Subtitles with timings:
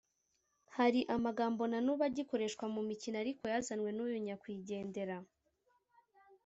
[0.77, 5.17] hari amagambo na nubu agikoreshwa mu mikino ariko yazanywe n’uyu nyakwigendera